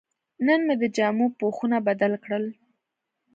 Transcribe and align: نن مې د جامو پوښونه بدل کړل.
نن 0.45 0.59
مې 0.67 0.75
د 0.81 0.83
جامو 0.95 1.25
پوښونه 1.39 1.77
بدل 1.87 2.13
کړل. 2.23 2.45